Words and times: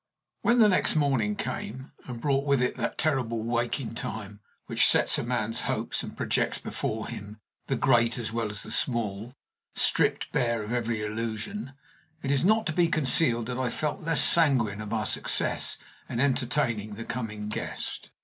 When 0.41 0.57
the 0.57 0.67
next 0.67 0.95
morning 0.95 1.35
came, 1.35 1.91
and 2.07 2.19
brought 2.19 2.47
with 2.47 2.59
it 2.59 2.73
that 2.75 2.97
terrible 2.97 3.43
waking 3.43 3.93
time 3.93 4.39
which 4.65 4.87
sets 4.87 5.19
a 5.19 5.23
man's 5.23 5.59
hopes 5.69 6.01
and 6.01 6.17
projects 6.17 6.57
before 6.57 7.07
him, 7.07 7.39
the 7.67 7.75
great 7.75 8.17
as 8.17 8.33
well 8.33 8.49
as 8.49 8.63
the 8.63 8.71
small, 8.71 9.35
stripped 9.75 10.31
bare 10.31 10.63
of 10.63 10.73
every 10.73 11.03
illusion, 11.03 11.73
it 12.23 12.31
is 12.31 12.43
not 12.43 12.65
to 12.65 12.73
be 12.73 12.87
concealed 12.87 13.45
that 13.45 13.59
I 13.59 13.69
felt 13.69 14.01
less 14.01 14.23
sanguine 14.23 14.81
of 14.81 14.91
our 14.91 15.05
success 15.05 15.77
in 16.09 16.19
entertaining 16.19 16.95
the 16.95 17.05
coming 17.05 17.47
guest. 17.47 18.09